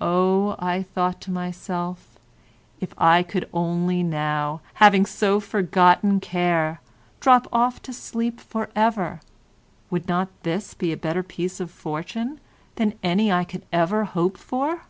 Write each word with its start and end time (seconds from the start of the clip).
"Oh," 0.00 0.56
I 0.58 0.82
thought 0.82 1.20
to 1.20 1.30
myself, 1.30 2.18
"if 2.80 2.92
I 2.98 3.22
could 3.22 3.48
only 3.52 4.02
now, 4.02 4.62
having 4.82 5.06
so 5.06 5.38
forgotten 5.38 6.18
care, 6.18 6.80
drop 7.20 7.46
off 7.52 7.80
to 7.82 7.92
sleep 7.92 8.40
for 8.40 8.68
ever, 8.74 9.20
would 9.90 10.08
not 10.08 10.26
this 10.42 10.74
be 10.74 10.90
a 10.90 10.96
better 10.96 11.22
piece 11.22 11.60
of 11.60 11.70
fortune 11.70 12.40
than 12.74 12.94
any 13.04 13.30
I 13.30 13.44
can 13.44 13.62
ever 13.72 14.02
hope 14.06 14.38
for?" 14.38 14.86